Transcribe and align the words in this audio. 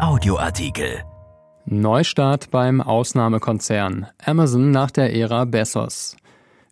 Audioartikel. 0.00 1.02
Neustart 1.64 2.50
beim 2.50 2.80
Ausnahmekonzern. 2.80 4.06
Amazon 4.24 4.70
nach 4.70 4.90
der 4.90 5.14
Ära 5.14 5.44
Bezos. 5.44 6.16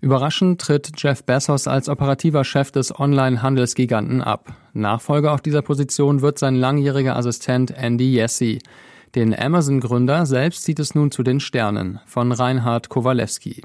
Überraschend 0.00 0.60
tritt 0.60 0.92
Jeff 0.96 1.24
Bezos 1.24 1.66
als 1.66 1.88
operativer 1.88 2.44
Chef 2.44 2.70
des 2.70 2.98
Online-Handelsgiganten 2.98 4.22
ab. 4.22 4.52
Nachfolger 4.72 5.32
auf 5.32 5.40
dieser 5.40 5.62
Position 5.62 6.22
wird 6.22 6.38
sein 6.38 6.54
langjähriger 6.54 7.16
Assistent 7.16 7.70
Andy 7.70 8.14
Jassy. 8.14 8.60
Den 9.14 9.38
Amazon-Gründer 9.38 10.26
selbst 10.26 10.62
zieht 10.62 10.78
es 10.78 10.94
nun 10.94 11.10
zu 11.10 11.22
den 11.22 11.40
Sternen 11.40 12.00
von 12.06 12.32
Reinhard 12.32 12.88
Kowalewski. 12.88 13.62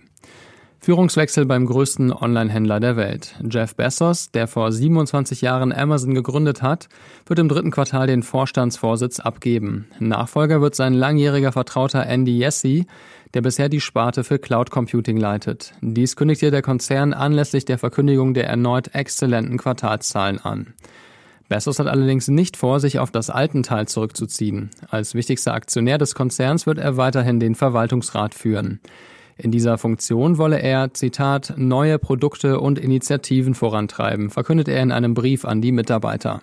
Führungswechsel 0.86 1.48
beim 1.48 1.66
größten 1.66 2.14
Online-Händler 2.14 2.80
der 2.80 2.96
Welt. 2.96 3.34
Jeff 3.50 3.76
Bezos, 3.76 4.30
der 4.30 4.48
vor 4.48 4.72
27 4.72 5.42
Jahren 5.42 5.74
Amazon 5.74 6.14
gegründet 6.14 6.62
hat, 6.62 6.90
wird 7.26 7.40
im 7.40 7.50
dritten 7.50 7.72
Quartal 7.72 8.06
den 8.06 8.22
Vorstandsvorsitz 8.22 9.20
abgeben. 9.20 9.88
Nachfolger 9.98 10.62
wird 10.62 10.76
sein 10.76 10.94
langjähriger 10.94 11.52
Vertrauter 11.52 12.06
Andy 12.06 12.38
Jassy, 12.38 12.86
der 13.34 13.42
bisher 13.42 13.68
die 13.68 13.82
Sparte 13.82 14.24
für 14.24 14.38
Cloud 14.38 14.70
Computing 14.70 15.18
leitet. 15.18 15.74
Dies 15.82 16.16
kündigte 16.16 16.52
der 16.52 16.62
Konzern 16.62 17.14
anlässlich 17.14 17.66
der 17.66 17.80
Verkündigung 17.80 18.36
der 18.36 18.48
erneut 18.48 18.94
exzellenten 18.94 19.58
Quartalszahlen 19.58 20.38
an. 20.40 20.76
Bezos 21.50 21.80
hat 21.80 21.88
allerdings 21.88 22.28
nicht 22.28 22.58
vor, 22.58 22.80
sich 22.80 23.00
auf 23.00 23.10
das 23.10 23.32
Altenteil 23.32 23.88
zurückzuziehen. 23.88 24.70
Als 24.88 25.16
wichtigster 25.16 25.56
Aktionär 25.56 25.98
des 25.98 26.14
Konzerns 26.14 26.68
wird 26.68 26.78
er 26.78 26.96
weiterhin 26.96 27.40
den 27.40 27.56
Verwaltungsrat 27.56 28.36
führen. 28.36 28.82
In 29.38 29.52
dieser 29.52 29.78
Funktion 29.78 30.38
wolle 30.38 30.60
er, 30.62 30.94
Zitat, 30.94 31.54
neue 31.58 32.00
Produkte 32.00 32.60
und 32.60 32.80
Initiativen 32.80 33.54
vorantreiben, 33.54 34.30
verkündet 34.30 34.70
er 34.70 34.82
in 34.82 34.92
einem 34.92 35.14
Brief 35.14 35.44
an 35.44 35.62
die 35.62 35.74
Mitarbeiter. 35.74 36.42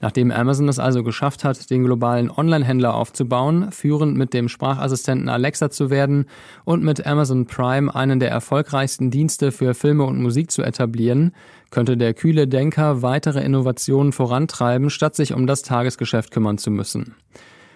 Nachdem 0.00 0.30
Amazon 0.30 0.68
es 0.68 0.78
also 0.78 1.02
geschafft 1.02 1.44
hat, 1.44 1.70
den 1.70 1.84
globalen 1.84 2.30
Online-Händler 2.30 2.94
aufzubauen, 2.94 3.70
führend 3.72 4.16
mit 4.16 4.34
dem 4.34 4.48
Sprachassistenten 4.48 5.28
Alexa 5.28 5.70
zu 5.70 5.88
werden 5.88 6.26
und 6.64 6.82
mit 6.82 7.06
Amazon 7.06 7.46
Prime 7.46 7.94
einen 7.94 8.20
der 8.20 8.30
erfolgreichsten 8.30 9.10
Dienste 9.10 9.52
für 9.52 9.72
Filme 9.72 10.04
und 10.04 10.20
Musik 10.20 10.50
zu 10.50 10.62
etablieren, 10.62 11.32
könnte 11.70 11.96
der 11.96 12.12
kühle 12.12 12.46
Denker 12.46 13.02
weitere 13.02 13.42
Innovationen 13.42 14.12
vorantreiben, 14.12 14.90
statt 14.90 15.14
sich 15.14 15.32
um 15.32 15.46
das 15.46 15.62
Tagesgeschäft 15.62 16.30
kümmern 16.30 16.58
zu 16.58 16.70
müssen. 16.70 17.14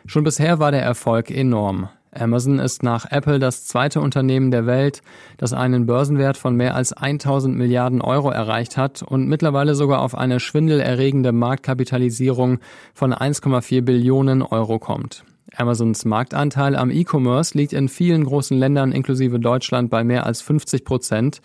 Schon 0.06 0.24
bisher 0.24 0.58
war 0.58 0.72
der 0.72 0.82
Erfolg 0.82 1.30
enorm. 1.30 1.88
Amazon 2.12 2.58
ist 2.58 2.82
nach 2.82 3.06
Apple 3.10 3.38
das 3.38 3.66
zweite 3.66 4.00
Unternehmen 4.00 4.50
der 4.50 4.66
Welt, 4.66 5.02
das 5.38 5.52
einen 5.52 5.86
Börsenwert 5.86 6.36
von 6.36 6.56
mehr 6.56 6.74
als 6.74 6.92
1000 6.92 7.56
Milliarden 7.56 8.00
Euro 8.00 8.30
erreicht 8.30 8.76
hat 8.76 9.02
und 9.02 9.28
mittlerweile 9.28 9.74
sogar 9.74 10.00
auf 10.00 10.16
eine 10.16 10.40
schwindelerregende 10.40 11.32
Marktkapitalisierung 11.32 12.58
von 12.94 13.14
1,4 13.14 13.82
Billionen 13.82 14.42
Euro 14.42 14.78
kommt. 14.78 15.24
Amazons 15.56 16.04
Marktanteil 16.04 16.76
am 16.76 16.90
E-Commerce 16.90 17.56
liegt 17.56 17.72
in 17.72 17.88
vielen 17.88 18.24
großen 18.24 18.56
Ländern 18.56 18.92
inklusive 18.92 19.40
Deutschland 19.40 19.90
bei 19.90 20.04
mehr 20.04 20.26
als 20.26 20.42
50 20.42 20.84
Prozent. 20.84 21.40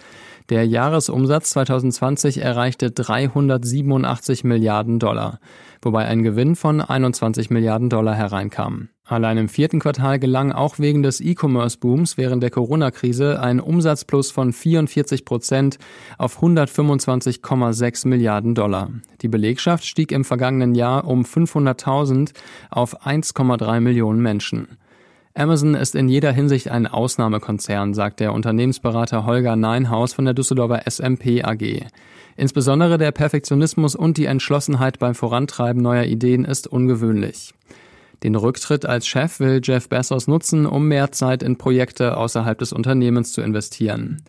Der 0.49 0.65
Jahresumsatz 0.65 1.51
2020 1.51 2.41
erreichte 2.41 2.91
387 2.91 4.43
Milliarden 4.43 4.99
Dollar, 4.99 5.39
wobei 5.81 6.05
ein 6.05 6.23
Gewinn 6.23 6.55
von 6.55 6.81
21 6.81 7.49
Milliarden 7.49 7.89
Dollar 7.89 8.15
hereinkam. 8.15 8.89
Allein 9.07 9.37
im 9.37 9.49
vierten 9.49 9.79
Quartal 9.79 10.17
gelang 10.17 10.51
auch 10.51 10.79
wegen 10.79 11.03
des 11.03 11.21
E-Commerce-Booms 11.21 12.17
während 12.17 12.41
der 12.41 12.49
Corona-Krise 12.49 13.39
ein 13.39 13.59
Umsatzplus 13.59 14.31
von 14.31 14.51
44 14.51 15.25
Prozent 15.25 15.77
auf 16.17 16.41
125,6 16.41 18.07
Milliarden 18.07 18.55
Dollar. 18.55 18.89
Die 19.21 19.27
Belegschaft 19.27 19.85
stieg 19.85 20.11
im 20.11 20.25
vergangenen 20.25 20.73
Jahr 20.73 21.05
um 21.05 21.21
500.000 21.21 22.31
auf 22.71 23.05
1,3 23.05 23.79
Millionen 23.79 24.21
Menschen. 24.21 24.69
Amazon 25.35 25.75
ist 25.75 25.93
in 25.93 26.09
jeder 26.09 26.31
Hinsicht 26.31 26.71
ein 26.71 26.87
Ausnahmekonzern, 26.87 27.93
sagt 27.93 28.21
der 28.21 28.33
Unternehmensberater 28.33 29.27
Holger 29.27 29.55
Neinhaus 29.55 30.13
von 30.13 30.25
der 30.25 30.33
Düsseldorfer 30.33 30.81
SMP 30.89 31.43
AG. 31.43 31.85
Insbesondere 32.37 32.97
der 32.97 33.11
Perfektionismus 33.11 33.95
und 33.95 34.17
die 34.17 34.25
Entschlossenheit 34.25 34.97
beim 34.97 35.13
Vorantreiben 35.13 35.81
neuer 35.81 36.05
Ideen 36.05 36.43
ist 36.43 36.65
ungewöhnlich. 36.65 37.53
Den 38.23 38.35
Rücktritt 38.35 38.85
als 38.85 39.07
Chef 39.07 39.39
will 39.39 39.61
Jeff 39.63 39.89
Bezos 39.89 40.27
nutzen, 40.27 40.65
um 40.65 40.87
mehr 40.87 41.11
Zeit 41.11 41.43
in 41.43 41.57
Projekte 41.57 42.17
außerhalb 42.17 42.57
des 42.57 42.73
Unternehmens 42.73 43.31
zu 43.31 43.41
investieren. 43.41 44.21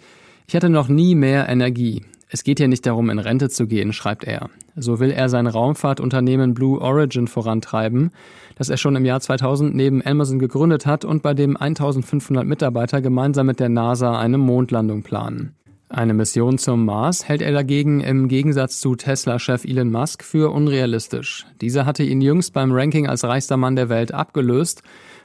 Ich 0.46 0.54
hatte 0.54 0.68
noch 0.68 0.88
nie 0.88 1.14
mehr 1.14 1.48
Energie. 1.48 2.04
Es 2.28 2.42
geht 2.42 2.58
hier 2.58 2.68
nicht 2.68 2.84
darum, 2.86 3.08
in 3.08 3.20
Rente 3.20 3.50
zu 3.50 3.66
gehen, 3.66 3.92
schreibt 3.92 4.24
er. 4.24 4.50
So 4.74 4.98
will 4.98 5.10
er 5.10 5.28
sein 5.28 5.46
Raumfahrtunternehmen 5.46 6.54
Blue 6.54 6.80
Origin 6.80 7.28
vorantreiben, 7.28 8.10
das 8.56 8.68
er 8.68 8.76
schon 8.76 8.96
im 8.96 9.04
Jahr 9.04 9.20
2000 9.20 9.74
neben 9.74 10.04
Amazon 10.04 10.38
gegründet 10.38 10.86
hat 10.86 11.04
und 11.04 11.22
bei 11.22 11.34
dem 11.34 11.56
1500 11.56 12.44
Mitarbeiter 12.44 13.00
gemeinsam 13.00 13.46
mit 13.46 13.60
der 13.60 13.68
NASA 13.68 14.18
eine 14.18 14.38
Mondlandung 14.38 15.02
planen. 15.02 15.54
Eine 15.96 16.12
Mission 16.12 16.58
zum 16.58 16.84
Mars 16.84 17.26
hält 17.26 17.40
er 17.40 17.52
dagegen 17.52 18.00
im 18.02 18.28
Gegensatz 18.28 18.80
zu 18.80 18.96
Tesla-Chef 18.96 19.64
Elon 19.64 19.90
Musk 19.90 20.22
für 20.22 20.52
unrealistisch. 20.52 21.46
Dieser 21.62 21.86
hatte 21.86 22.02
ihn 22.02 22.20
jüngst 22.20 22.52
beim 22.52 22.70
Ranking 22.70 23.06
als 23.06 23.24
reichster 23.24 23.56
Mann 23.56 23.76
der 23.76 23.88
Welt 23.88 24.12
abgelöst, 24.12 24.82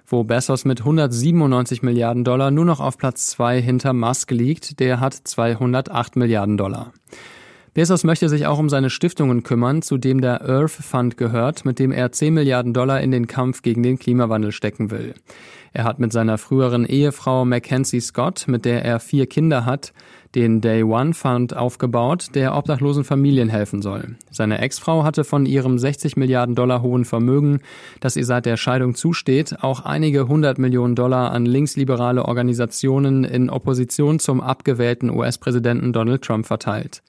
wo 0.08 0.24
Bezos 0.24 0.64
mit 0.64 0.80
197 0.80 1.84
Milliarden 1.84 2.24
Dollar 2.24 2.52
nur 2.52 2.64
noch 2.64 2.80
auf 2.80 2.98
Platz 2.98 3.28
zwei 3.28 3.62
hinter 3.62 3.92
Musk 3.92 4.32
liegt, 4.32 4.80
der 4.80 5.02
hat 5.02 5.14
208 5.14 6.16
Milliarden 6.16 6.56
Dollar. 6.56 6.94
Bezos 7.74 8.04
möchte 8.04 8.28
sich 8.28 8.48
auch 8.48 8.60
um 8.60 8.68
seine 8.68 8.90
Stiftungen 8.90 9.44
kümmern, 9.44 9.82
zu 9.82 9.98
dem 9.98 10.20
der 10.20 10.42
Earth 10.42 10.72
Fund 10.72 11.16
gehört, 11.16 11.64
mit 11.64 11.80
dem 11.80 11.94
er 11.94 12.12
10 12.12 12.34
Milliarden 12.34 12.74
Dollar 12.74 13.00
in 13.00 13.12
den 13.12 13.28
Kampf 13.28 13.62
gegen 13.62 13.82
den 13.82 13.98
Klimawandel 13.98 14.52
stecken 14.52 14.92
will. 14.92 15.14
Er 15.72 15.86
hat 15.86 15.98
mit 15.98 16.12
seiner 16.12 16.38
früheren 16.38 16.86
Ehefrau 16.86 17.46
Mackenzie 17.46 18.02
Scott, 18.02 18.44
mit 18.50 18.66
der 18.66 18.84
er 18.84 19.00
vier 19.00 19.26
Kinder 19.26 19.66
hat, 19.66 19.94
den 20.36 20.60
Day 20.60 20.84
One 20.84 21.14
Fund 21.14 21.56
aufgebaut, 21.56 22.36
der 22.36 22.58
obdachlosen 22.58 23.06
Familien 23.06 23.48
helfen 23.48 23.82
soll. 23.82 24.18
Seine 24.30 24.60
Ex-Frau 24.60 25.06
hatte 25.06 25.24
von 25.24 25.46
ihrem 25.46 25.80
60 25.80 26.18
Milliarden 26.18 26.56
Dollar 26.56 26.82
hohen 26.82 27.06
Vermögen, 27.06 27.62
das 28.02 28.18
ihr 28.18 28.26
seit 28.26 28.46
der 28.46 28.58
Scheidung 28.58 28.96
zusteht, 28.96 29.64
auch 29.64 29.86
einige 29.86 30.28
hundert 30.28 30.58
Millionen 30.58 30.96
Dollar 30.96 31.32
an 31.32 31.46
linksliberale 31.46 32.26
Organisationen 32.26 33.24
in 33.24 33.50
Opposition 33.50 34.20
zum 34.20 34.42
abgewählten 34.42 35.10
US-Präsidenten 35.10 35.94
Donald 35.94 36.22
Trump 36.22 36.46
verteilt. 36.46 37.02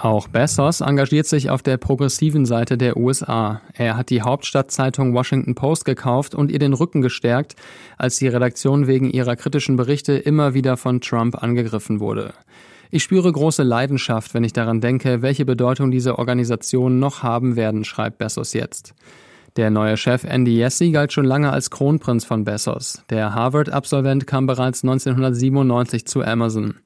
Auch 0.00 0.28
Bezos 0.28 0.80
engagiert 0.80 1.26
sich 1.26 1.50
auf 1.50 1.60
der 1.62 1.76
progressiven 1.76 2.46
Seite 2.46 2.78
der 2.78 2.96
USA. 2.96 3.60
Er 3.74 3.96
hat 3.96 4.10
die 4.10 4.22
Hauptstadtzeitung 4.22 5.12
Washington 5.12 5.56
Post 5.56 5.84
gekauft 5.84 6.36
und 6.36 6.52
ihr 6.52 6.60
den 6.60 6.72
Rücken 6.72 7.02
gestärkt, 7.02 7.56
als 7.96 8.16
die 8.18 8.28
Redaktion 8.28 8.86
wegen 8.86 9.10
ihrer 9.10 9.34
kritischen 9.34 9.74
Berichte 9.74 10.12
immer 10.12 10.54
wieder 10.54 10.76
von 10.76 11.00
Trump 11.00 11.42
angegriffen 11.42 11.98
wurde. 11.98 12.32
Ich 12.92 13.02
spüre 13.02 13.32
große 13.32 13.64
Leidenschaft, 13.64 14.34
wenn 14.34 14.44
ich 14.44 14.52
daran 14.52 14.80
denke, 14.80 15.20
welche 15.20 15.44
Bedeutung 15.44 15.90
diese 15.90 16.16
Organisationen 16.16 17.00
noch 17.00 17.24
haben 17.24 17.56
werden, 17.56 17.84
schreibt 17.84 18.18
Bezos 18.18 18.52
jetzt. 18.52 18.94
Der 19.56 19.70
neue 19.70 19.96
Chef 19.96 20.22
Andy 20.22 20.56
Jassy 20.56 20.92
galt 20.92 21.12
schon 21.12 21.24
lange 21.24 21.50
als 21.50 21.70
Kronprinz 21.70 22.24
von 22.24 22.44
Bezos. 22.44 23.02
Der 23.10 23.34
Harvard-Absolvent 23.34 24.28
kam 24.28 24.46
bereits 24.46 24.84
1997 24.84 26.06
zu 26.06 26.22
Amazon. 26.22 26.76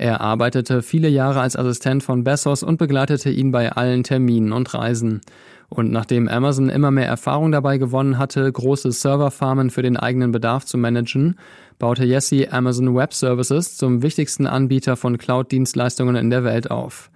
Er 0.00 0.22
arbeitete 0.22 0.80
viele 0.80 1.10
Jahre 1.10 1.42
als 1.42 1.56
Assistent 1.56 2.02
von 2.02 2.24
Bezos 2.24 2.62
und 2.62 2.78
begleitete 2.78 3.28
ihn 3.28 3.50
bei 3.50 3.70
allen 3.72 4.02
Terminen 4.02 4.50
und 4.50 4.72
Reisen. 4.72 5.20
Und 5.68 5.92
nachdem 5.92 6.26
Amazon 6.26 6.70
immer 6.70 6.90
mehr 6.90 7.06
Erfahrung 7.06 7.52
dabei 7.52 7.76
gewonnen 7.76 8.16
hatte, 8.16 8.50
große 8.50 8.92
Serverfarmen 8.92 9.68
für 9.68 9.82
den 9.82 9.98
eigenen 9.98 10.32
Bedarf 10.32 10.64
zu 10.64 10.78
managen, 10.78 11.38
baute 11.78 12.06
Jesse 12.06 12.50
Amazon 12.50 12.94
Web 12.94 13.12
Services 13.12 13.76
zum 13.76 14.00
wichtigsten 14.00 14.46
Anbieter 14.46 14.96
von 14.96 15.18
Cloud-Dienstleistungen 15.18 16.16
in 16.16 16.30
der 16.30 16.44
Welt 16.44 16.70
auf. 16.70 17.10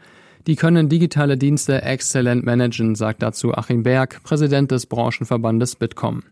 Die 0.46 0.56
können 0.56 0.90
digitale 0.90 1.38
Dienste 1.38 1.80
exzellent 1.80 2.44
managen, 2.44 2.96
sagt 2.96 3.22
dazu 3.22 3.54
Achim 3.54 3.82
Berg, 3.82 4.22
Präsident 4.24 4.70
des 4.70 4.84
Branchenverbandes 4.84 5.76
Bitkom. 5.76 6.22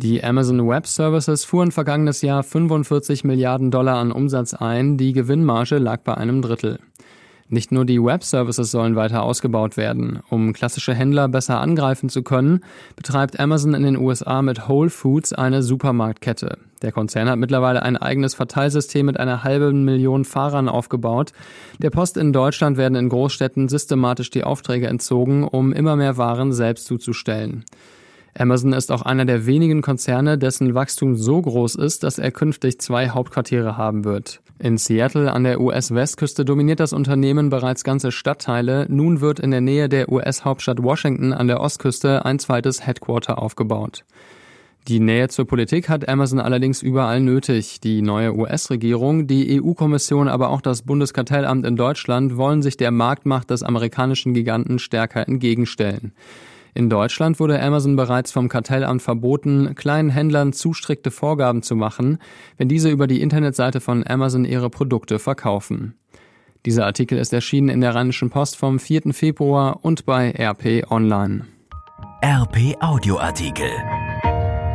Die 0.00 0.22
Amazon 0.22 0.68
Web 0.68 0.86
Services 0.86 1.44
fuhren 1.44 1.72
vergangenes 1.72 2.22
Jahr 2.22 2.44
45 2.44 3.24
Milliarden 3.24 3.72
Dollar 3.72 3.96
an 3.96 4.12
Umsatz 4.12 4.54
ein, 4.54 4.96
die 4.96 5.12
Gewinnmarge 5.12 5.78
lag 5.78 6.02
bei 6.02 6.14
einem 6.14 6.40
Drittel. 6.40 6.78
Nicht 7.48 7.72
nur 7.72 7.84
die 7.84 8.00
Web 8.00 8.22
Services 8.22 8.70
sollen 8.70 8.94
weiter 8.94 9.24
ausgebaut 9.24 9.76
werden. 9.76 10.20
Um 10.30 10.52
klassische 10.52 10.94
Händler 10.94 11.26
besser 11.26 11.60
angreifen 11.60 12.10
zu 12.10 12.22
können, 12.22 12.60
betreibt 12.94 13.40
Amazon 13.40 13.74
in 13.74 13.82
den 13.82 13.96
USA 13.96 14.40
mit 14.40 14.68
Whole 14.68 14.88
Foods 14.88 15.32
eine 15.32 15.64
Supermarktkette. 15.64 16.58
Der 16.80 16.92
Konzern 16.92 17.28
hat 17.28 17.40
mittlerweile 17.40 17.82
ein 17.82 17.96
eigenes 17.96 18.36
Verteilsystem 18.36 19.04
mit 19.04 19.18
einer 19.18 19.42
halben 19.42 19.84
Million 19.84 20.24
Fahrern 20.24 20.68
aufgebaut. 20.68 21.32
Der 21.78 21.90
Post 21.90 22.16
in 22.18 22.32
Deutschland 22.32 22.76
werden 22.76 22.94
in 22.94 23.08
Großstädten 23.08 23.68
systematisch 23.68 24.30
die 24.30 24.44
Aufträge 24.44 24.86
entzogen, 24.86 25.42
um 25.42 25.72
immer 25.72 25.96
mehr 25.96 26.16
Waren 26.16 26.52
selbst 26.52 26.86
zuzustellen. 26.86 27.64
Amazon 28.38 28.72
ist 28.72 28.92
auch 28.92 29.02
einer 29.02 29.24
der 29.24 29.46
wenigen 29.46 29.82
Konzerne, 29.82 30.38
dessen 30.38 30.74
Wachstum 30.74 31.16
so 31.16 31.42
groß 31.42 31.74
ist, 31.74 32.04
dass 32.04 32.18
er 32.18 32.30
künftig 32.30 32.80
zwei 32.80 33.08
Hauptquartiere 33.08 33.76
haben 33.76 34.04
wird. 34.04 34.40
In 34.60 34.78
Seattle 34.78 35.32
an 35.32 35.44
der 35.44 35.60
US-Westküste 35.60 36.44
dominiert 36.44 36.80
das 36.80 36.92
Unternehmen 36.92 37.50
bereits 37.50 37.84
ganze 37.84 38.12
Stadtteile. 38.12 38.86
Nun 38.88 39.20
wird 39.20 39.40
in 39.40 39.50
der 39.50 39.60
Nähe 39.60 39.88
der 39.88 40.10
US-Hauptstadt 40.10 40.82
Washington 40.82 41.32
an 41.32 41.48
der 41.48 41.60
Ostküste 41.60 42.24
ein 42.24 42.38
zweites 42.38 42.86
Headquarter 42.86 43.42
aufgebaut. 43.42 44.04
Die 44.86 45.00
Nähe 45.00 45.28
zur 45.28 45.46
Politik 45.46 45.88
hat 45.88 46.08
Amazon 46.08 46.40
allerdings 46.40 46.80
überall 46.80 47.20
nötig. 47.20 47.80
Die 47.80 48.02
neue 48.02 48.34
US-Regierung, 48.34 49.26
die 49.26 49.60
EU-Kommission, 49.60 50.28
aber 50.28 50.48
auch 50.48 50.60
das 50.60 50.82
Bundeskartellamt 50.82 51.66
in 51.66 51.76
Deutschland 51.76 52.36
wollen 52.36 52.62
sich 52.62 52.76
der 52.76 52.90
Marktmacht 52.90 53.50
des 53.50 53.62
amerikanischen 53.62 54.32
Giganten 54.32 54.78
stärker 54.78 55.28
entgegenstellen. 55.28 56.12
In 56.78 56.88
Deutschland 56.88 57.40
wurde 57.40 57.60
Amazon 57.60 57.96
bereits 57.96 58.30
vom 58.30 58.48
Kartellamt 58.48 59.02
verboten, 59.02 59.74
kleinen 59.74 60.10
Händlern 60.10 60.52
zu 60.52 60.74
strikte 60.74 61.10
Vorgaben 61.10 61.64
zu 61.64 61.74
machen, 61.74 62.18
wenn 62.56 62.68
diese 62.68 62.88
über 62.88 63.08
die 63.08 63.20
Internetseite 63.20 63.80
von 63.80 64.06
Amazon 64.06 64.44
ihre 64.44 64.70
Produkte 64.70 65.18
verkaufen. 65.18 65.98
Dieser 66.66 66.86
Artikel 66.86 67.18
ist 67.18 67.32
erschienen 67.32 67.68
in 67.68 67.80
der 67.80 67.96
Rheinischen 67.96 68.30
Post 68.30 68.54
vom 68.54 68.78
4. 68.78 69.12
Februar 69.12 69.80
und 69.82 70.06
bei 70.06 70.30
RP 70.30 70.88
Online. 70.88 71.46
RP 72.24 72.76
Audioartikel. 72.80 73.70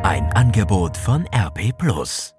Ein 0.03 0.29
Angebot 0.33 0.97
von 0.97 1.25
RP 1.33 1.71
Plus. 1.77 2.35